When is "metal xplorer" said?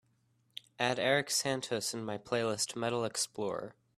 2.75-3.73